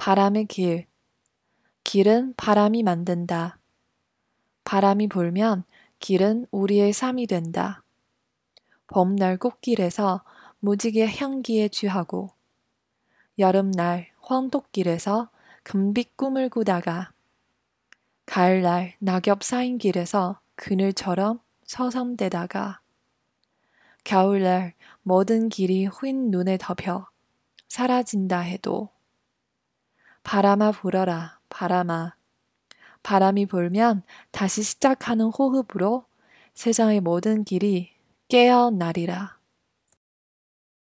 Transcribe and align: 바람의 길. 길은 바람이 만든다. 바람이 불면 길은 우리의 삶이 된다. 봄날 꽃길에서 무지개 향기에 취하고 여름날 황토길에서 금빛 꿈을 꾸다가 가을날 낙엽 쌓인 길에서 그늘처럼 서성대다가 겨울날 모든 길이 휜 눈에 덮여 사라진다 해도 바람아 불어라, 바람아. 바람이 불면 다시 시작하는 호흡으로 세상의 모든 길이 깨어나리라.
바람의 0.00 0.46
길. 0.46 0.86
길은 1.84 2.32
바람이 2.38 2.82
만든다. 2.84 3.58
바람이 4.64 5.08
불면 5.08 5.64
길은 5.98 6.46
우리의 6.50 6.94
삶이 6.94 7.26
된다. 7.26 7.82
봄날 8.86 9.36
꽃길에서 9.36 10.24
무지개 10.60 11.06
향기에 11.06 11.68
취하고 11.68 12.30
여름날 13.38 14.08
황토길에서 14.22 15.28
금빛 15.64 16.16
꿈을 16.16 16.48
꾸다가 16.48 17.12
가을날 18.24 18.94
낙엽 19.00 19.44
쌓인 19.44 19.76
길에서 19.76 20.40
그늘처럼 20.54 21.40
서성대다가 21.64 22.80
겨울날 24.04 24.72
모든 25.02 25.50
길이 25.50 25.86
휜 25.88 26.30
눈에 26.30 26.56
덮여 26.56 27.06
사라진다 27.68 28.40
해도 28.40 28.88
바람아 30.22 30.72
불어라, 30.72 31.40
바람아. 31.48 32.14
바람이 33.02 33.46
불면 33.46 34.02
다시 34.30 34.62
시작하는 34.62 35.26
호흡으로 35.26 36.04
세상의 36.54 37.00
모든 37.00 37.44
길이 37.44 37.90
깨어나리라. 38.28 39.39